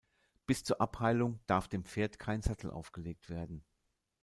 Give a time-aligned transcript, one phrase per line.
[0.47, 3.63] Bis zur Abheilung darf dem Pferd kein Sattel aufgelegt werden.